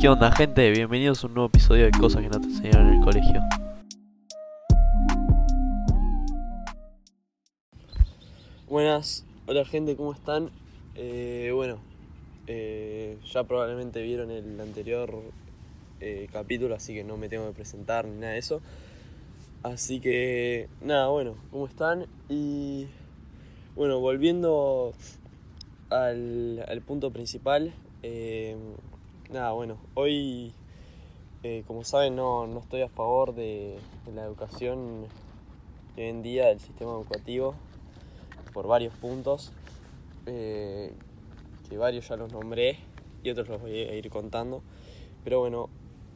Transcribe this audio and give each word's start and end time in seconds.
¿Qué 0.00 0.08
onda 0.08 0.32
gente? 0.32 0.70
Bienvenidos 0.70 1.22
a 1.22 1.26
un 1.26 1.34
nuevo 1.34 1.48
episodio 1.48 1.84
de 1.84 1.90
Cosas 1.90 2.22
que 2.22 2.30
no 2.30 2.40
te 2.40 2.46
enseñaron 2.46 2.88
en 2.88 2.94
el 2.94 3.00
colegio. 3.04 3.42
Buenas, 8.66 9.26
hola 9.46 9.62
gente, 9.66 9.96
¿cómo 9.96 10.14
están? 10.14 10.48
Eh, 10.94 11.50
bueno, 11.54 11.80
eh, 12.46 13.18
ya 13.30 13.44
probablemente 13.44 14.00
vieron 14.00 14.30
el 14.30 14.58
anterior 14.58 15.20
eh, 16.00 16.28
capítulo, 16.32 16.74
así 16.74 16.94
que 16.94 17.04
no 17.04 17.18
me 17.18 17.28
tengo 17.28 17.48
que 17.48 17.52
presentar 17.52 18.06
ni 18.06 18.20
nada 18.20 18.32
de 18.32 18.38
eso. 18.38 18.62
Así 19.62 20.00
que, 20.00 20.70
nada, 20.80 21.08
bueno, 21.08 21.34
¿cómo 21.50 21.66
están? 21.66 22.06
Y 22.30 22.86
bueno, 23.76 24.00
volviendo 24.00 24.94
al, 25.90 26.82
punto 26.86 27.10
principal, 27.10 27.74
nada, 29.32 29.52
bueno, 29.52 29.78
hoy, 29.94 30.52
eh, 31.42 31.62
como 31.66 31.84
saben, 31.84 32.16
no, 32.16 32.46
no 32.46 32.60
estoy 32.60 32.82
a 32.82 32.88
favor 32.88 33.34
de, 33.34 33.78
la 34.12 34.24
educación 34.24 35.06
hoy 35.96 36.04
en 36.04 36.22
día, 36.22 36.46
del 36.46 36.60
sistema 36.60 36.92
educativo, 36.92 37.54
por 38.52 38.66
varios 38.66 38.94
puntos, 38.94 39.52
eh, 40.26 40.92
que 41.68 41.78
varios 41.78 42.08
ya 42.08 42.16
los 42.16 42.32
nombré 42.32 42.78
y 43.22 43.30
otros 43.30 43.48
los 43.48 43.60
voy 43.60 43.72
a 43.72 43.94
ir 43.94 44.10
contando. 44.10 44.62
Pero 45.22 45.40
bueno, 45.40 45.68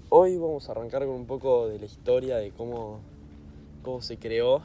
hoy 0.09 0.37
vamos 0.37 0.69
a 0.69 0.73
arrancar 0.73 1.05
con 1.05 1.15
un 1.15 1.27
poco 1.27 1.69
de 1.69 1.79
la 1.79 1.85
historia 1.85 2.37
de 2.39 2.51
cómo, 2.51 3.01
cómo 3.83 4.03
se 4.03 4.19
creó, 4.19 4.63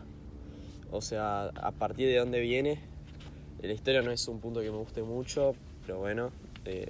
o 0.92 1.02
sea, 1.02 1.48
a 1.48 1.72
partir 1.72 2.08
de 2.08 2.18
dónde 2.18 2.40
viene. 2.40 2.80
La 3.62 3.74
historia 3.74 4.02
no 4.02 4.12
es 4.12 4.28
un 4.28 4.40
punto 4.40 4.62
que 4.62 4.72
me 4.72 4.78
guste 4.78 5.04
mucho, 5.04 5.54
pero 5.86 6.00
bueno, 6.00 6.32
eh, 6.66 6.88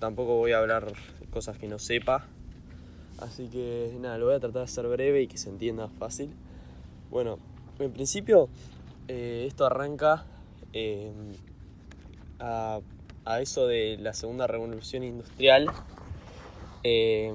tampoco 0.00 0.36
voy 0.36 0.52
a 0.52 0.58
hablar 0.58 0.92
cosas 1.30 1.58
que 1.58 1.68
no 1.68 1.78
sepa. 1.78 2.26
Así 3.18 3.48
que 3.48 3.94
nada, 4.00 4.18
lo 4.18 4.26
voy 4.26 4.34
a 4.34 4.40
tratar 4.40 4.62
de 4.62 4.64
hacer 4.64 4.88
breve 4.88 5.22
y 5.22 5.26
que 5.28 5.38
se 5.38 5.50
entienda 5.50 5.88
fácil. 5.88 6.30
Bueno, 7.10 7.38
en 7.78 7.92
principio 7.92 8.48
eh, 9.08 9.44
esto 9.46 9.66
arranca 9.66 10.24
eh, 10.72 11.12
a, 12.38 12.80
a, 13.24 13.40
eso 13.40 13.66
de 13.66 13.98
la 14.00 14.14
segunda 14.14 14.46
revolución 14.46 15.04
industrial. 15.04 15.66
Eh, 16.82 17.30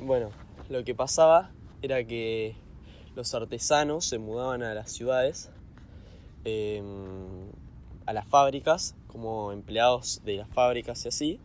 bueno, 0.00 0.30
lo 0.70 0.82
que 0.84 0.94
pasaba 0.94 1.50
era 1.82 2.02
que 2.04 2.56
los 3.14 3.34
artesanos 3.34 4.06
se 4.06 4.18
mudaban 4.18 4.62
a 4.62 4.72
las 4.72 4.90
ciudades, 4.90 5.50
a 8.06 8.12
las 8.14 8.26
fábricas, 8.26 8.94
como 9.06 9.52
empleados 9.52 10.22
de 10.24 10.36
las 10.36 10.48
fábricas 10.48 11.04
y 11.04 11.08
así. 11.08 11.40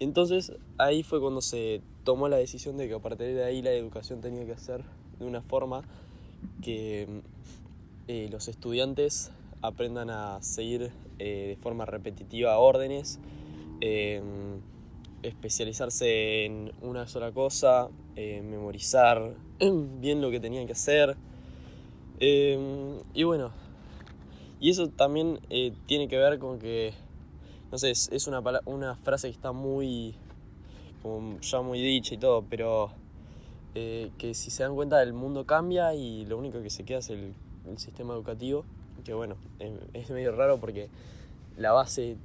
Entonces 0.00 0.52
ahí 0.78 1.02
fue 1.02 1.20
cuando 1.20 1.40
se 1.40 1.82
tomó 2.04 2.28
la 2.28 2.36
decisión 2.36 2.76
de 2.76 2.88
que 2.88 2.94
a 2.94 3.00
partir 3.00 3.34
de 3.34 3.44
ahí 3.44 3.62
la 3.62 3.72
educación 3.72 4.20
tenía 4.20 4.46
que 4.46 4.56
ser 4.56 4.84
de 5.18 5.26
una 5.26 5.42
forma 5.42 5.82
que 6.62 7.22
eh, 8.06 8.28
los 8.30 8.48
estudiantes 8.48 9.30
aprendan 9.60 10.08
a 10.10 10.40
seguir 10.40 10.92
eh, 11.18 11.46
de 11.48 11.56
forma 11.56 11.84
repetitiva 11.84 12.56
órdenes, 12.58 13.18
eh, 13.80 14.22
especializarse 15.22 16.44
en 16.44 16.72
una 16.80 17.08
sola 17.08 17.32
cosa, 17.32 17.88
memorizar 18.16 19.34
bien 20.00 20.20
lo 20.20 20.30
que 20.30 20.40
tenían 20.40 20.66
que 20.66 20.72
hacer. 20.72 21.16
y 22.20 23.22
bueno, 23.24 23.50
y 24.60 24.70
eso 24.70 24.88
también 24.88 25.40
tiene 25.86 26.08
que 26.08 26.16
ver 26.16 26.38
con 26.38 26.58
que, 26.58 26.94
no 27.70 27.78
sé, 27.78 27.90
es, 27.90 28.08
es 28.12 28.26
una, 28.26 28.42
una 28.64 28.96
frase 28.96 29.28
que 29.28 29.34
está 29.34 29.52
muy, 29.52 30.14
como 31.02 31.40
ya 31.40 31.60
muy 31.60 31.80
dicha 31.80 32.14
y 32.14 32.18
todo, 32.18 32.44
pero 32.48 32.90
eh, 33.74 34.10
que 34.18 34.34
si 34.34 34.50
se 34.50 34.62
dan 34.62 34.74
cuenta 34.74 35.02
el 35.02 35.12
mundo 35.12 35.46
cambia 35.46 35.94
y 35.94 36.24
lo 36.26 36.38
único 36.38 36.62
que 36.62 36.70
se 36.70 36.84
queda 36.84 36.98
es 36.98 37.10
el, 37.10 37.34
el 37.66 37.78
sistema 37.78 38.14
educativo, 38.14 38.64
que 39.04 39.14
bueno, 39.14 39.36
eh, 39.60 39.78
es 39.92 40.10
medio 40.10 40.32
raro 40.32 40.58
porque 40.58 40.88
la 41.56 41.72
base, 41.72 42.16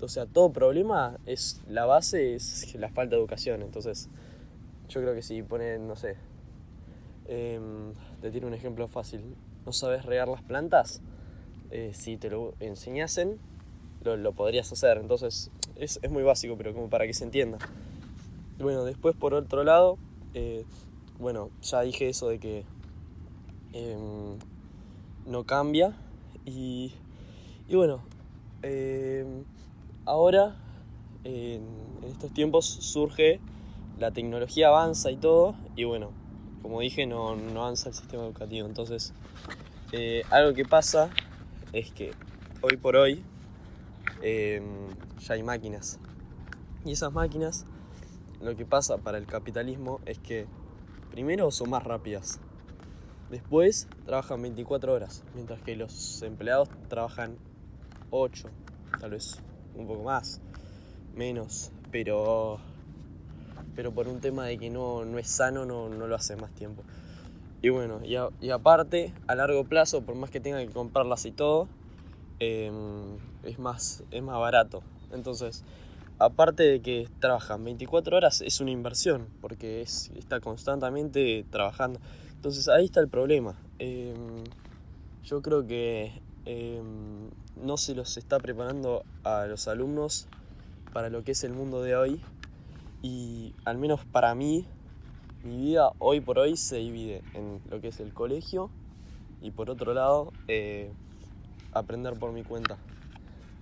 o 0.00 0.08
sea, 0.08 0.26
todo 0.26 0.52
problema 0.52 1.18
es, 1.26 1.62
la 1.68 1.86
base 1.86 2.34
es 2.34 2.74
la 2.74 2.88
falta 2.88 3.16
de 3.16 3.22
educación, 3.22 3.62
entonces 3.62 4.08
yo 4.88 5.00
creo 5.00 5.14
que 5.14 5.22
si 5.22 5.42
ponen, 5.42 5.88
no 5.88 5.96
sé, 5.96 6.16
eh, 7.26 7.60
te 8.20 8.30
tiro 8.30 8.46
un 8.46 8.54
ejemplo 8.54 8.88
fácil, 8.88 9.22
no 9.64 9.72
sabes 9.72 10.04
regar 10.04 10.28
las 10.28 10.42
plantas, 10.42 11.00
eh, 11.70 11.92
si 11.94 12.16
te 12.16 12.30
lo 12.30 12.54
enseñasen, 12.60 13.38
lo, 14.14 14.32
podrías 14.32 14.70
hacer, 14.70 14.98
entonces 14.98 15.50
es, 15.74 15.98
es, 16.02 16.10
muy 16.10 16.22
básico, 16.22 16.56
pero 16.56 16.72
como 16.72 16.88
para 16.88 17.06
que 17.06 17.14
se 17.14 17.24
entienda. 17.24 17.58
Bueno, 18.58 18.84
después 18.84 19.16
por 19.16 19.34
otro 19.34 19.64
lado, 19.64 19.98
eh, 20.34 20.64
bueno, 21.18 21.50
ya 21.62 21.80
dije 21.80 22.08
eso 22.08 22.28
de 22.28 22.38
que 22.38 22.64
eh, 23.72 23.96
no 25.26 25.44
cambia. 25.44 25.96
Y, 26.44 26.92
y 27.68 27.74
bueno, 27.74 28.02
eh, 28.62 29.26
ahora 30.04 30.56
en 31.24 31.62
estos 32.08 32.32
tiempos 32.32 32.66
surge, 32.66 33.40
la 33.98 34.10
tecnología 34.10 34.68
avanza 34.68 35.10
y 35.10 35.16
todo 35.16 35.54
y 35.74 35.84
bueno, 35.84 36.10
como 36.62 36.80
dije, 36.80 37.06
no, 37.06 37.36
no 37.36 37.62
avanza 37.62 37.88
el 37.88 37.94
sistema 37.94 38.24
educativo, 38.24 38.66
entonces 38.66 39.12
eh, 39.92 40.22
algo 40.30 40.54
que 40.54 40.64
pasa 40.64 41.10
es 41.72 41.90
que 41.92 42.12
hoy 42.60 42.76
por 42.76 42.96
hoy 42.96 43.22
ya 44.22 45.34
hay 45.34 45.42
máquinas. 45.42 45.98
Y 46.84 46.92
esas 46.92 47.12
máquinas 47.12 47.66
lo 48.40 48.56
que 48.56 48.64
pasa 48.64 48.98
para 48.98 49.18
el 49.18 49.26
capitalismo 49.26 50.00
es 50.06 50.18
que 50.18 50.46
primero 51.10 51.50
son 51.50 51.70
más 51.70 51.82
rápidas, 51.82 52.40
después 53.30 53.88
trabajan 54.04 54.42
24 54.42 54.92
horas, 54.92 55.24
mientras 55.34 55.60
que 55.62 55.76
los 55.76 56.22
empleados 56.22 56.68
trabajan 56.88 57.36
8, 58.10 58.48
tal 59.00 59.10
vez 59.10 59.40
un 59.74 59.86
poco 59.86 60.04
más, 60.04 60.40
menos, 61.14 61.72
pero, 61.90 62.58
pero 63.74 63.92
por 63.92 64.08
un 64.08 64.20
tema 64.20 64.44
de 64.46 64.58
que 64.58 64.70
no, 64.70 65.04
no 65.04 65.18
es 65.18 65.28
sano 65.28 65.64
no, 65.64 65.88
no, 65.88 66.06
lo 66.06 66.14
hace 66.14 66.36
más 66.36 66.52
tiempo. 66.52 66.82
Y 67.62 67.70
bueno, 67.70 68.00
y, 68.04 68.16
y, 68.44 68.50
aparte, 68.50 69.12
a 69.26 69.34
largo 69.34 69.64
plazo, 69.64 70.02
por 70.02 70.14
más 70.14 70.30
que 70.30 70.40
tengan 70.40 70.66
que 70.66 70.72
comprarlas 70.72 71.24
y 71.24 71.32
todo, 71.32 71.68
eh, 72.40 72.70
es, 73.42 73.58
más, 73.58 74.02
es 74.10 74.22
más 74.22 74.38
barato. 74.38 74.82
Entonces, 75.12 75.64
aparte 76.18 76.62
de 76.62 76.80
que 76.80 77.08
trabajan 77.20 77.64
24 77.64 78.16
horas, 78.16 78.40
es 78.40 78.60
una 78.60 78.70
inversión, 78.70 79.28
porque 79.40 79.82
es, 79.82 80.10
está 80.16 80.40
constantemente 80.40 81.44
trabajando. 81.50 82.00
Entonces 82.34 82.68
ahí 82.68 82.84
está 82.86 83.00
el 83.00 83.08
problema. 83.08 83.56
Eh, 83.78 84.14
yo 85.24 85.42
creo 85.42 85.66
que 85.66 86.12
eh, 86.44 86.82
no 87.56 87.76
se 87.76 87.94
los 87.94 88.16
está 88.16 88.38
preparando 88.38 89.04
a 89.24 89.46
los 89.46 89.66
alumnos 89.68 90.28
para 90.92 91.10
lo 91.10 91.24
que 91.24 91.32
es 91.32 91.44
el 91.44 91.52
mundo 91.52 91.82
de 91.82 91.96
hoy. 91.96 92.20
Y 93.02 93.54
al 93.64 93.78
menos 93.78 94.04
para 94.04 94.34
mí, 94.34 94.66
mi 95.44 95.56
vida 95.58 95.90
hoy 95.98 96.20
por 96.20 96.38
hoy 96.38 96.56
se 96.56 96.76
divide 96.76 97.22
en 97.34 97.60
lo 97.70 97.80
que 97.80 97.88
es 97.88 98.00
el 98.00 98.12
colegio 98.12 98.70
y 99.42 99.50
por 99.50 99.70
otro 99.70 99.94
lado, 99.94 100.32
eh, 100.48 100.92
aprender 101.78 102.14
por 102.14 102.32
mi 102.32 102.42
cuenta 102.42 102.78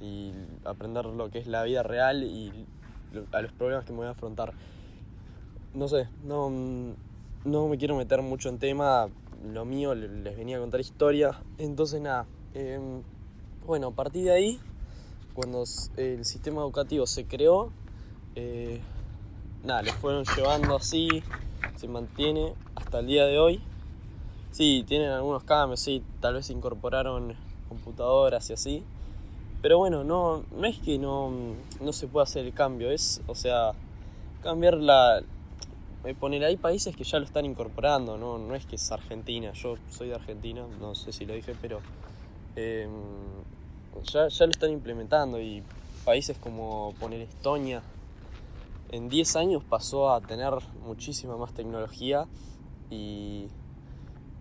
y 0.01 0.33
aprender 0.65 1.07
lo 1.07 1.31
que 1.31 1.39
es 1.39 1.47
la 1.47 1.63
vida 1.63 1.83
real 1.83 2.25
y 2.25 2.67
a 3.33 3.43
los 3.43 3.53
problemas 3.53 3.85
que 3.85 3.93
me 3.93 3.99
voy 3.99 4.07
a 4.07 4.11
afrontar. 4.11 4.55
No 5.73 5.89
sé, 5.89 6.09
no, 6.25 6.51
no 7.45 7.69
me 7.69 7.79
quiero 7.79 7.97
meter 7.97 8.23
mucho 8.23 8.49
en 8.49 8.59
tema, 8.59 9.09
lo 9.53 9.65
mío 9.65 9.95
les 9.95 10.37
venía 10.37 10.57
a 10.57 10.61
contar 10.61 10.81
historia, 10.81 11.39
entonces 11.59 12.01
nada, 12.01 12.27
eh, 12.55 12.79
bueno, 13.67 13.89
a 13.89 13.91
partir 13.91 14.25
de 14.25 14.33
ahí, 14.33 14.61
cuando 15.35 15.65
el 15.97 16.25
sistema 16.25 16.63
educativo 16.63 17.07
se 17.07 17.25
creó, 17.25 17.73
eh, 18.37 18.81
nada, 19.65 19.83
lo 19.83 19.93
fueron 19.93 20.25
llevando 20.25 20.77
así, 20.77 21.23
se 21.77 21.89
mantiene 21.89 22.55
hasta 22.77 23.01
el 23.01 23.07
día 23.07 23.27
de 23.27 23.39
hoy. 23.39 23.61
Sí, 24.51 24.85
tienen 24.87 25.11
algunos 25.11 25.43
cambios, 25.43 25.81
sí, 25.81 26.05
tal 26.21 26.35
vez 26.35 26.49
incorporaron 26.51 27.35
computadoras 27.69 28.51
y 28.51 28.53
así, 28.53 28.85
pero 29.63 29.79
bueno, 29.79 30.05
no, 30.05 30.45
no 30.53 30.67
es 30.67 30.79
que 30.79 30.99
no, 30.99 31.33
no 31.81 31.93
se 31.93 32.07
pueda 32.07 32.25
hacer 32.25 32.45
el 32.45 32.53
cambio, 32.53 32.91
es, 32.91 33.23
o 33.27 33.35
sea, 33.35 33.73
cambiar 34.43 34.75
la... 34.75 35.23
Poner 36.21 36.45
ahí 36.45 36.59
países 36.59 36.95
que 36.95 37.03
ya 37.03 37.19
lo 37.19 37.25
están 37.25 37.47
incorporando, 37.47 38.19
no, 38.19 38.37
no 38.37 38.55
es 38.55 38.67
que 38.67 38.77
es 38.77 38.93
Argentina, 38.93 39.53
yo 39.55 39.77
soy 39.89 40.09
de 40.09 40.17
Argentina, 40.17 40.67
no 40.79 40.95
sé 40.95 41.13
si 41.13 41.25
lo 41.25 41.33
dije, 41.33 41.57
pero 41.63 41.81
eh, 42.57 42.87
ya, 44.03 44.29
ya 44.29 44.45
lo 44.45 44.51
están 44.51 44.71
implementando 44.71 45.41
y 45.41 45.63
países 46.05 46.37
como 46.37 46.93
poner 47.01 47.23
Estonia, 47.23 47.83
en 48.91 49.09
10 49.09 49.37
años 49.37 49.65
pasó 49.65 50.13
a 50.13 50.21
tener 50.21 50.53
muchísima 50.85 51.37
más 51.37 51.53
tecnología 51.53 52.27
y 52.91 53.47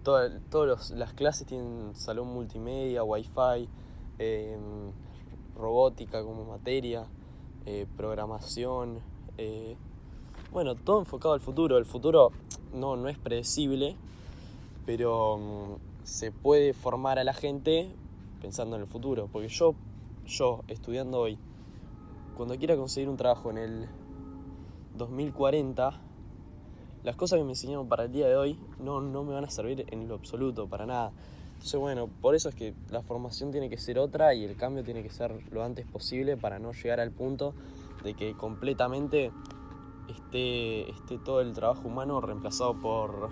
todas 0.04 0.32
todas 0.50 0.92
las 0.92 1.14
clases 1.14 1.48
tienen 1.48 1.96
salón 1.96 2.28
multimedia, 2.28 3.04
wifi, 3.04 3.68
eh, 4.20 4.58
robótica 5.56 6.24
como 6.24 6.46
materia, 6.46 7.06
eh, 7.66 7.88
programación, 7.98 9.00
Eh, 9.38 9.76
bueno, 10.52 10.76
todo 10.76 11.00
enfocado 11.00 11.34
al 11.34 11.40
futuro. 11.40 11.80
El 11.80 11.86
futuro 11.86 12.32
no, 12.74 12.96
no 12.96 13.10
es 13.10 13.18
predecible, 13.18 13.96
pero 14.86 15.38
mm, 15.38 16.06
se 16.06 16.32
puede 16.32 16.74
formar 16.74 17.18
a 17.18 17.24
la 17.24 17.34
gente 17.34 17.96
pensando 18.40 18.76
en 18.76 18.84
el 18.84 18.88
futuro. 18.88 19.28
Porque 19.32 19.48
yo, 19.48 19.74
yo 20.28 20.62
estudiando 20.68 21.20
hoy, 21.20 21.40
cuando 22.38 22.56
quiera 22.58 22.76
conseguir 22.76 23.10
un 23.10 23.18
trabajo 23.18 23.50
en 23.50 23.58
el 23.58 23.90
2040, 24.96 26.00
las 27.04 27.16
cosas 27.16 27.38
que 27.38 27.44
me 27.44 27.52
enseñaron 27.52 27.88
para 27.88 28.06
el 28.06 28.12
día 28.12 28.28
de 28.28 28.36
hoy 28.36 28.60
no, 28.80 29.02
no 29.02 29.24
me 29.24 29.34
van 29.34 29.44
a 29.44 29.50
servir 29.50 29.86
en 29.90 30.08
lo 30.08 30.16
absoluto, 30.16 30.68
para 30.68 30.86
nada. 30.86 31.12
Entonces, 31.54 31.80
bueno, 31.80 32.10
por 32.22 32.36
eso 32.36 32.50
es 32.50 32.56
que 32.56 32.74
la 32.90 33.02
formación 33.02 33.52
tiene 33.52 33.70
que 33.70 33.78
ser 33.78 33.98
otra 33.98 34.34
y 34.34 34.44
el 34.44 34.56
cambio 34.56 34.84
tiene 34.84 35.02
que 35.02 35.10
ser 35.10 35.34
lo 35.52 35.64
antes 35.64 35.86
posible 35.86 36.36
para 36.36 36.60
no 36.60 36.74
llegar 36.74 37.00
al 37.00 37.12
punto 37.12 37.54
de 38.04 38.16
que 38.16 38.34
completamente 38.34 39.32
esté, 40.10 40.90
esté 40.90 41.18
todo 41.20 41.42
el 41.42 41.54
trabajo 41.54 41.88
humano 41.88 42.20
reemplazado 42.20 42.80
por, 42.80 43.30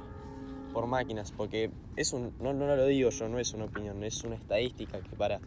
por 0.73 0.87
máquinas. 0.87 1.31
Porque 1.31 1.71
es 1.95 2.13
no, 2.13 2.53
no 2.53 2.53
lo 2.53 2.85
digo 2.85 3.09
yo, 3.09 3.27
no 3.27 3.39
es 3.39 3.53
una 3.53 3.65
opinión, 3.65 4.03
es 4.03 4.23
una 4.23 4.35
estadística 4.35 5.01
que 5.01 5.15
para, 5.15 5.39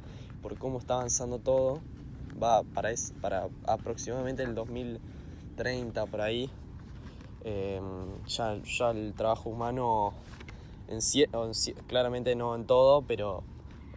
por 0.42 0.58
cómo 0.58 0.78
está 0.78 0.94
avanzando 0.94 1.38
todo, 1.38 1.80
va 2.42 2.62
para, 2.62 2.90
es, 2.90 3.14
para 3.20 3.48
aproximadamente 3.66 4.42
el 4.42 4.54
2030 4.54 6.06
por 6.06 6.20
ahí. 6.20 6.50
Eh, 7.44 7.80
ya, 8.26 8.58
ya 8.62 8.90
el 8.90 9.12
trabajo 9.14 9.50
humano 9.50 10.14
en, 10.88 11.00
claramente 11.86 12.34
no 12.34 12.54
en 12.54 12.66
todo, 12.66 13.02
pero 13.02 13.42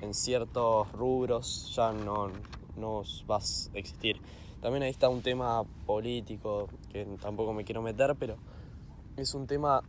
en 0.02 0.14
ciertos 0.14 0.92
rubros 0.92 1.74
ya 1.76 1.92
no, 1.92 2.30
no 2.76 3.04
va 3.30 3.38
a 3.38 3.78
existir. 3.78 4.22
También 4.62 4.84
ahí 4.84 4.90
está 4.90 5.10
un 5.10 5.22
tema 5.22 5.64
político 5.86 6.68
que 6.92 7.06
tampoco 7.22 7.54
me 7.54 7.64
quiero 7.64 7.82
meter, 7.82 8.16
pero 8.20 8.38
es 9.16 9.34
un 9.34 9.48
tema 9.48 9.84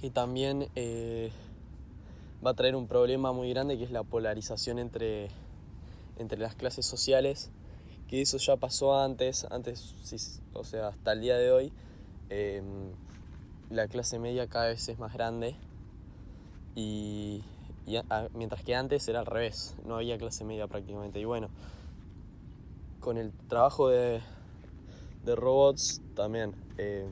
que 0.00 0.10
también 0.10 0.68
eh, 0.74 1.30
va 2.44 2.50
a 2.50 2.54
traer 2.54 2.74
un 2.76 2.86
problema 2.86 3.32
muy 3.32 3.50
grande 3.50 3.78
que 3.78 3.84
es 3.84 3.90
la 3.90 4.02
polarización 4.02 4.78
entre, 4.78 5.28
entre 6.18 6.38
las 6.38 6.54
clases 6.54 6.86
sociales, 6.86 7.50
que 8.08 8.20
eso 8.20 8.38
ya 8.38 8.56
pasó 8.56 9.00
antes, 9.00 9.46
antes, 9.50 9.94
o 10.52 10.64
sea, 10.64 10.88
hasta 10.88 11.12
el 11.12 11.20
día 11.20 11.36
de 11.36 11.50
hoy, 11.50 11.72
eh, 12.34 12.62
la 13.68 13.88
clase 13.88 14.18
media 14.18 14.46
cada 14.46 14.68
vez 14.68 14.88
es 14.88 14.98
más 14.98 15.12
grande 15.12 15.54
y, 16.74 17.42
mientras 18.34 18.62
que 18.62 18.74
antes 18.74 19.06
era 19.08 19.20
al 19.20 19.26
revés, 19.26 19.76
no 19.84 19.96
había 19.96 20.16
clase 20.16 20.44
media 20.44 20.66
prácticamente. 20.66 21.20
Y 21.20 21.24
bueno, 21.26 21.48
con 23.00 23.18
el 23.18 23.32
trabajo 23.48 23.88
de, 23.88 24.20
de 25.24 25.36
robots 25.36 26.00
también. 26.14 26.54
Eh, 26.78 27.06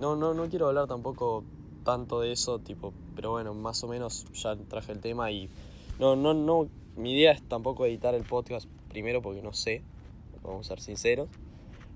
no, 0.00 0.16
no, 0.16 0.32
no 0.32 0.48
quiero 0.48 0.68
hablar 0.68 0.86
tampoco 0.86 1.44
tanto 1.84 2.20
de 2.20 2.32
eso, 2.32 2.58
tipo, 2.58 2.94
pero 3.14 3.32
bueno, 3.32 3.52
más 3.52 3.82
o 3.84 3.88
menos 3.88 4.24
ya 4.32 4.56
traje 4.56 4.92
el 4.92 5.00
tema 5.00 5.30
y 5.30 5.50
no, 5.98 6.16
no, 6.16 6.32
no, 6.32 6.68
mi 6.96 7.12
idea 7.12 7.32
es 7.32 7.42
tampoco 7.42 7.84
editar 7.84 8.14
el 8.14 8.24
podcast 8.24 8.68
primero 8.88 9.20
porque 9.20 9.42
no 9.42 9.52
sé, 9.52 9.82
vamos 10.42 10.66
a 10.66 10.68
ser 10.68 10.80
sinceros, 10.80 11.28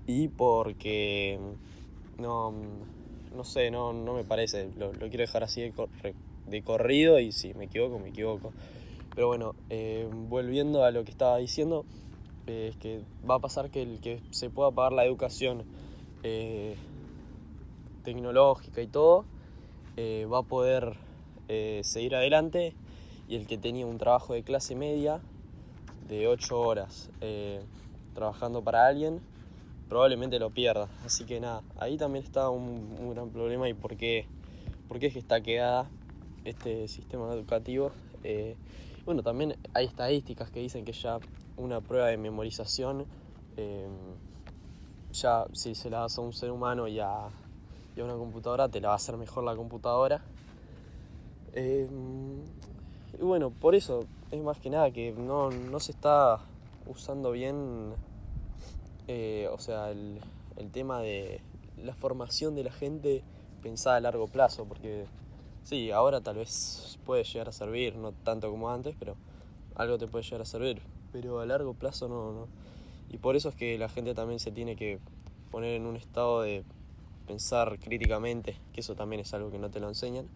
y 0.05 0.27
porque 0.27 1.39
no, 2.17 2.53
no 3.35 3.43
sé, 3.43 3.71
no, 3.71 3.93
no 3.93 4.13
me 4.13 4.23
parece, 4.23 4.69
lo, 4.77 4.93
lo 4.93 5.09
quiero 5.09 5.21
dejar 5.21 5.43
así 5.43 5.61
de, 5.61 5.73
de 6.47 6.61
corrido 6.63 7.19
y 7.19 7.31
si 7.31 7.53
me 7.53 7.65
equivoco, 7.65 7.99
me 7.99 8.09
equivoco. 8.09 8.53
Pero 9.15 9.27
bueno, 9.27 9.55
eh, 9.69 10.07
volviendo 10.11 10.83
a 10.83 10.91
lo 10.91 11.03
que 11.03 11.11
estaba 11.11 11.37
diciendo, 11.37 11.85
eh, 12.47 12.69
es 12.71 12.77
que 12.77 13.01
va 13.29 13.35
a 13.35 13.39
pasar 13.39 13.69
que 13.69 13.81
el 13.83 13.99
que 13.99 14.21
se 14.31 14.49
pueda 14.49 14.71
pagar 14.71 14.93
la 14.93 15.05
educación 15.05 15.63
eh, 16.23 16.75
tecnológica 18.03 18.81
y 18.81 18.87
todo, 18.87 19.25
va 19.97 20.39
a 20.39 20.43
poder 20.43 20.97
seguir 21.83 22.15
adelante 22.15 22.73
y 23.27 23.35
el 23.35 23.45
que 23.45 23.59
tenía 23.59 23.85
un 23.85 23.99
trabajo 23.99 24.33
de 24.33 24.41
clase 24.41 24.73
media 24.73 25.21
de 26.07 26.27
8 26.27 26.59
horas 26.59 27.11
trabajando 28.15 28.63
para 28.63 28.87
alguien, 28.87 29.21
probablemente 29.93 30.39
lo 30.39 30.49
pierda. 30.49 30.89
Así 31.05 31.23
que 31.23 31.39
nada, 31.39 31.61
ahí 31.77 31.97
también 31.97 32.25
está 32.25 32.49
un, 32.49 33.13
gran 33.13 33.29
problema 33.29 33.69
y 33.69 33.75
por 33.75 33.95
qué, 33.95 34.25
es 34.89 35.13
que 35.13 35.19
está 35.19 35.39
quedada 35.41 35.87
este 36.45 36.87
sistema 36.87 37.31
educativo. 37.31 37.91
Eh, 38.23 38.55
bueno, 39.05 39.21
también 39.21 39.55
hay 39.75 39.85
estadísticas 39.85 40.49
que 40.49 40.61
dicen 40.61 40.83
que 40.83 40.93
ya 40.93 41.19
una 41.57 41.79
prueba 41.79 42.07
de 42.07 42.17
memorización, 42.17 43.05
eh, 43.55 43.87
ya 45.11 45.45
si 45.51 45.75
se 45.75 45.91
la 45.91 45.99
das 45.99 46.17
a 46.17 46.21
un 46.21 46.33
ser 46.33 46.49
humano 46.49 46.87
y 46.87 46.99
a, 46.99 47.27
una 47.97 48.15
computadora, 48.15 48.69
te 48.69 48.81
la 48.81 48.87
va 48.87 48.93
a 48.95 48.97
hacer 48.97 49.15
mejor 49.17 49.43
la 49.43 49.55
computadora. 49.55 50.23
Eh, 51.53 51.87
y 53.19 53.23
bueno, 53.23 53.51
por 53.51 53.75
eso 53.75 54.05
es 54.31 54.41
más 54.41 54.57
que 54.57 54.71
nada 54.71 54.89
que 54.89 55.11
no, 55.11 55.51
se 55.79 55.91
está 55.91 56.39
usando 56.87 57.29
bien, 57.29 57.93
o 59.07 59.59
sea, 59.59 59.91
el, 59.91 60.19
el 60.57 60.71
tema 60.71 60.99
de 61.01 61.41
la 61.77 61.93
formación 61.93 62.55
de 62.55 62.63
la 62.63 62.71
gente 62.71 63.23
pensada 63.61 63.97
a 63.97 64.01
largo 64.01 64.27
plazo, 64.27 64.65
porque 64.65 65.05
Sí, 65.63 65.91
ahora 65.91 66.19
tal 66.19 66.35
vez 66.35 66.99
puede 67.05 67.23
llegar 67.23 67.47
a 67.47 67.53
servir, 67.53 67.95
no 67.95 68.11
tanto 68.11 68.51
como 68.51 68.69
antes, 68.69 68.95
pero 68.99 69.15
algo 69.75 69.97
te 69.97 70.07
puede 70.07 70.23
llegar 70.23 70.41
a 70.41 70.45
servir. 70.45 70.81
Pero 71.13 71.39
a 71.39 71.45
largo 71.45 71.73
plazo 71.73 72.09
no, 72.09 72.33
no. 72.33 72.47
Y 73.09 73.17
por 73.17 73.35
eso 73.35 73.49
es 73.49 73.55
que 73.55 73.77
la 73.77 73.87
gente 73.87 74.13
también 74.13 74.39
se 74.39 74.51
tiene 74.51 74.75
que 74.75 74.99
poner 75.51 75.75
en 75.75 75.85
un 75.85 75.95
estado 75.95 76.41
de 76.41 76.63
pensar 77.27 77.79
críticamente, 77.79 78.57
que 78.73 78.81
eso 78.81 78.95
también 78.95 79.21
es 79.21 79.33
algo 79.33 79.51
que 79.51 79.57
no 79.57 79.69
te 79.69 79.79
lo 79.79 79.87
enseñan. 79.87 80.27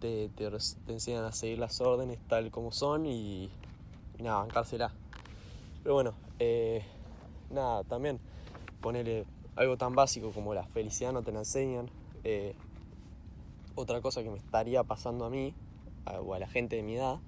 Te, 0.00 0.28
te, 0.28 0.50
enseñan 0.88 1.24
a 1.24 1.32
seguir 1.32 1.58
las 1.58 1.80
órdenes 1.80 2.18
tal 2.28 2.50
como 2.50 2.72
son 2.72 3.06
y, 3.06 3.48
nada, 4.18 4.40
bancársela. 4.40 4.92
Pero 5.82 5.94
bueno, 5.94 6.12
eh, 6.40 6.84
nada, 7.50 7.84
también 7.84 8.20
ponerle 8.80 9.26
algo 9.56 9.76
tan 9.76 9.94
básico 9.94 10.30
como 10.32 10.54
la 10.54 10.64
felicidad 10.64 11.12
no 11.12 11.22
te 11.22 11.32
la 11.32 11.40
enseñan. 11.40 11.90
Eh, 12.24 12.54
otra 13.74 14.00
cosa 14.00 14.22
que 14.22 14.30
me 14.30 14.38
estaría 14.38 14.82
pasando 14.84 15.24
a 15.24 15.30
mí, 15.30 15.54
o 16.20 16.34
a 16.34 16.38
la 16.38 16.46
gente 16.48 16.76
de 16.76 16.82
mi 16.82 16.96
edad, 16.96 17.20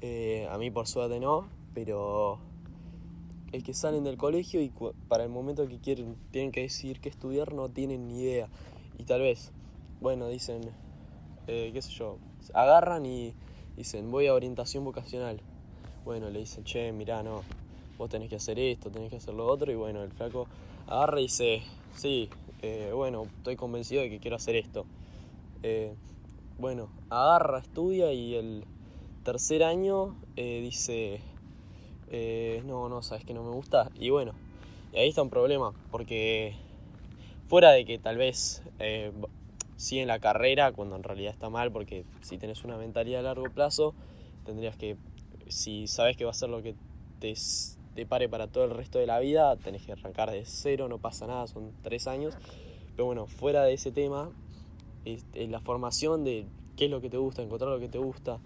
eh, 0.00 0.48
a 0.50 0.58
mí 0.58 0.70
por 0.70 0.86
suerte 0.86 1.18
no, 1.18 1.48
pero 1.74 2.38
el 3.52 3.62
que 3.62 3.74
salen 3.74 4.04
del 4.04 4.16
colegio 4.16 4.60
y 4.60 4.72
para 5.08 5.24
el 5.24 5.30
momento 5.30 5.66
que 5.66 5.78
quieren, 5.78 6.16
tienen 6.30 6.52
que 6.52 6.62
decidir 6.62 7.00
qué 7.00 7.08
estudiar, 7.08 7.52
no 7.54 7.68
tienen 7.68 8.08
ni 8.08 8.20
idea. 8.20 8.48
Y 8.98 9.04
tal 9.04 9.20
vez, 9.20 9.52
bueno, 10.00 10.28
dicen, 10.28 10.62
eh, 11.46 11.70
qué 11.72 11.82
sé 11.82 11.90
yo, 11.90 12.18
agarran 12.54 13.06
y 13.06 13.34
dicen, 13.76 14.10
voy 14.10 14.26
a 14.26 14.34
orientación 14.34 14.84
vocacional. 14.84 15.40
Bueno, 16.04 16.30
le 16.30 16.40
dicen, 16.40 16.64
che, 16.64 16.92
mirá, 16.92 17.22
no, 17.22 17.42
vos 17.98 18.08
tenés 18.10 18.28
que 18.28 18.36
hacer 18.36 18.58
esto, 18.58 18.90
tenés 18.90 19.10
que 19.10 19.16
hacer 19.16 19.34
lo 19.34 19.46
otro. 19.46 19.70
Y 19.70 19.74
bueno, 19.74 20.02
el 20.02 20.12
flaco 20.12 20.46
agarra 20.86 21.20
y 21.20 21.24
dice, 21.24 21.62
sí, 21.94 22.28
eh, 22.62 22.90
bueno, 22.94 23.24
estoy 23.38 23.56
convencido 23.56 24.02
de 24.02 24.10
que 24.10 24.18
quiero 24.18 24.36
hacer 24.36 24.56
esto. 24.56 24.86
Eh, 25.62 25.94
bueno, 26.58 26.88
agarra, 27.10 27.58
estudia 27.58 28.12
y 28.12 28.34
el 28.34 28.64
tercer 29.24 29.64
año 29.64 30.16
eh, 30.36 30.60
dice, 30.62 31.20
no, 32.64 32.88
no, 32.88 33.02
sabes 33.02 33.24
que 33.24 33.34
no 33.34 33.42
me 33.42 33.50
gusta. 33.50 33.90
Y 33.98 34.10
bueno, 34.10 34.32
y 34.92 34.98
ahí 34.98 35.08
está 35.08 35.22
un 35.22 35.30
problema, 35.30 35.72
porque 35.90 36.54
fuera 37.48 37.72
de 37.72 37.84
que 37.84 37.98
tal 37.98 38.16
vez 38.16 38.62
sigue 39.76 40.02
en 40.02 40.08
la 40.08 40.18
carrera, 40.18 40.72
cuando 40.72 40.96
en 40.96 41.02
realidad 41.02 41.32
está 41.32 41.50
mal, 41.50 41.70
porque 41.70 42.04
si 42.22 42.38
tenés 42.38 42.64
una 42.64 42.76
mentalidad 42.76 43.20
a 43.20 43.24
largo 43.24 43.50
plazo, 43.50 43.94
tendrías 44.44 44.76
que, 44.76 44.96
si 45.48 45.86
sabes 45.86 46.16
que 46.16 46.24
va 46.24 46.30
a 46.30 46.34
ser 46.34 46.48
lo 46.48 46.62
que 46.62 46.74
te, 47.20 47.34
te 47.96 48.06
pare 48.06 48.28
para 48.28 48.46
todo 48.46 48.64
el 48.64 48.70
resto 48.70 49.00
de 49.00 49.06
la 49.06 49.18
vida, 49.18 49.56
tenés 49.56 49.84
que 49.84 49.92
arrancar 49.92 50.30
de 50.30 50.44
cero, 50.44 50.86
no 50.86 50.98
pasa 50.98 51.26
nada, 51.26 51.48
son 51.48 51.72
tres 51.82 52.06
años. 52.06 52.34
Pero 52.94 53.06
bueno, 53.06 53.26
fuera 53.26 53.64
de 53.64 53.74
ese 53.74 53.90
tema, 53.90 54.30
en 55.04 55.50
la 55.50 55.60
formación 55.60 56.22
de 56.22 56.46
qué 56.76 56.84
es 56.84 56.90
lo 56.90 57.00
que 57.00 57.10
te 57.10 57.16
gusta, 57.16 57.42
encontrar 57.42 57.70
lo 57.70 57.80
que 57.80 57.88
te 57.88 57.98
gusta, 57.98 58.38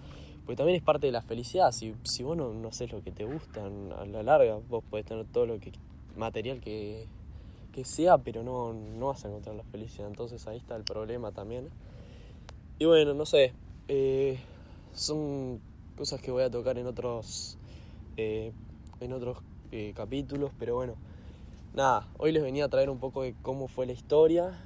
porque 0.47 0.57
también 0.57 0.77
es 0.77 0.83
parte 0.83 1.07
de 1.07 1.13
la 1.13 1.23
felicidad. 1.23 1.73
Si, 1.73 1.95
si 2.05 2.23
vos 2.23 2.37
no, 2.37 2.55
no 2.55 2.69
haces 2.69 2.91
lo 2.91 3.03
que 3.03 3.13
te 3.13 3.25
gusta 3.25 3.67
a 3.67 4.07
la 4.07 4.23
larga, 4.23 4.59
vos 4.69 4.83
podés 4.89 5.05
tener 5.05 5.27
todo 5.27 5.47
lo 5.47 5.61
que 5.61 5.73
material 6.17 6.61
que, 6.61 7.07
que 7.73 7.85
sea, 7.85 8.19
pero 8.19 8.43
no, 8.43 8.73
no 8.73 9.09
vas 9.09 9.25
a 9.25 9.29
encontrar 9.29 9.55
la 9.55 9.65
felicidad. 9.65 10.09
Entonces 10.09 10.47
ahí 10.47 10.57
está 10.57 10.77
el 10.77 10.85
problema 10.85 11.33
también. 11.33 11.69
Y 12.79 12.87
bueno, 12.87 13.15
no 13.15 13.27
sé, 13.27 13.53
eh, 13.89 14.39
son 14.93 15.61
cosas 15.97 16.21
que 16.21 16.31
voy 16.31 16.43
a 16.43 16.51
tocar 16.51 16.79
en 16.79 16.87
otros, 16.87 17.59
eh, 18.17 18.53
en 19.01 19.13
otros 19.13 19.39
eh, 19.73 19.93
capítulos, 19.97 20.51
pero 20.59 20.75
bueno, 20.75 20.95
nada, 21.75 22.09
hoy 22.19 22.33
les 22.33 22.43
venía 22.43 22.67
a 22.67 22.69
traer 22.69 22.91
un 22.91 22.99
poco 22.99 23.23
de 23.23 23.35
cómo 23.43 23.69
fue 23.69 23.87
la 23.87 23.93
historia. 23.93 24.59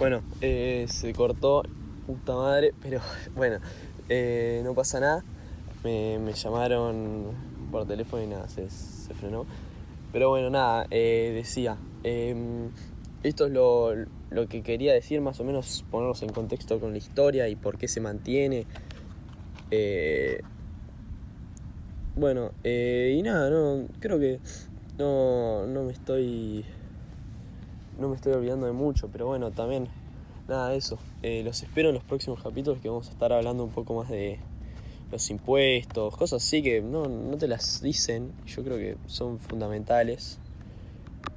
Bueno, 0.00 0.22
eh, 0.40 0.86
se 0.88 1.12
cortó, 1.12 1.62
puta 2.06 2.34
madre, 2.34 2.72
pero 2.80 3.00
bueno, 3.36 3.58
eh, 4.08 4.62
no 4.64 4.74
pasa 4.74 4.98
nada. 4.98 5.24
Me, 5.84 6.18
llamaron 6.32 7.32
por 7.70 7.86
teléfono 7.86 8.22
y 8.22 8.26
nada, 8.26 8.48
se, 8.48 8.68
frenó. 9.14 9.44
Pero 10.10 10.30
bueno, 10.30 10.48
nada, 10.48 10.86
eh, 10.90 11.32
decía, 11.34 11.76
em, 12.02 12.70
esto 13.22 13.46
es 13.46 13.52
lo, 13.52 13.94
lo 14.30 14.48
que 14.48 14.62
quería 14.62 14.94
decir, 14.94 15.20
más 15.20 15.38
o 15.40 15.44
menos 15.44 15.84
ponernos 15.90 16.22
en 16.22 16.30
contexto 16.30 16.80
con 16.80 16.92
la 16.92 16.98
historia 16.98 17.48
y 17.48 17.56
por 17.56 17.76
qué 17.76 17.86
se 17.86 18.00
mantiene. 18.00 18.66
Eh, 19.70 20.40
bueno, 22.16 22.52
eh, 22.64 23.14
y 23.16 23.22
nada, 23.22 23.50
no, 23.50 23.86
creo 24.00 24.18
que 24.18 24.40
no, 24.98 25.66
no 25.66 25.84
me 25.84 25.92
estoy. 25.92 26.64
No 27.98 28.08
me 28.08 28.16
estoy 28.16 28.32
olvidando 28.32 28.66
de 28.66 28.72
mucho, 28.72 29.08
pero 29.12 29.26
bueno, 29.26 29.50
también, 29.50 29.88
nada, 30.48 30.74
eso. 30.74 30.98
Eh, 31.22 31.42
los 31.44 31.62
espero 31.62 31.88
en 31.90 31.94
los 31.94 32.04
próximos 32.04 32.42
capítulos 32.42 32.80
que 32.80 32.88
vamos 32.88 33.08
a 33.08 33.10
estar 33.10 33.32
hablando 33.32 33.62
un 33.62 33.70
poco 33.70 33.94
más 33.94 34.08
de 34.08 34.38
los 35.10 35.28
impuestos, 35.30 36.16
cosas 36.16 36.42
así 36.42 36.62
que 36.62 36.80
no, 36.80 37.08
no 37.08 37.36
te 37.36 37.48
las 37.48 37.82
dicen. 37.82 38.32
Yo 38.46 38.62
creo 38.64 38.76
que 38.78 38.96
son 39.06 39.38
fundamentales 39.38 40.38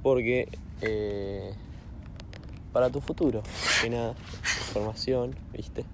porque 0.02 0.48
eh, 0.80 1.52
para 2.72 2.90
tu 2.90 3.00
futuro, 3.00 3.42
que 3.82 3.90
nada, 3.90 4.14
formación, 4.72 5.34
¿viste? 5.52 5.84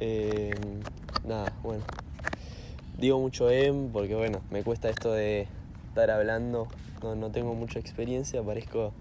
Eh, 0.00 0.54
nada, 1.24 1.52
bueno. 1.62 1.84
Digo 3.00 3.18
mucho 3.18 3.50
em 3.50 3.88
porque 3.88 4.14
bueno, 4.14 4.42
me 4.50 4.62
cuesta 4.62 4.90
esto 4.90 5.12
de 5.12 5.48
estar 5.88 6.10
hablando, 6.10 6.68
no, 7.02 7.14
no 7.14 7.30
tengo 7.30 7.54
mucha 7.54 7.78
experiencia, 7.78 8.42
parezco 8.42 8.92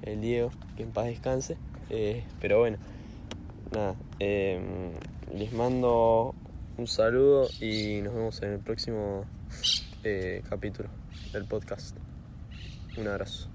el 0.00 0.22
Diego, 0.22 0.50
que 0.74 0.84
en 0.84 0.90
paz 0.90 1.04
descanse. 1.04 1.58
Eh, 1.90 2.24
pero 2.40 2.60
bueno, 2.60 2.78
nada, 3.72 3.94
eh, 4.20 4.58
les 5.34 5.52
mando 5.52 6.34
un 6.78 6.86
saludo 6.86 7.46
y 7.60 8.00
nos 8.00 8.14
vemos 8.14 8.42
en 8.42 8.52
el 8.52 8.60
próximo 8.60 9.26
eh, 10.02 10.42
capítulo 10.48 10.88
del 11.34 11.44
podcast. 11.44 11.94
Un 12.96 13.08
abrazo. 13.08 13.50